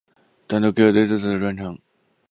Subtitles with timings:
[0.47, 1.77] 他们都有各自的专长。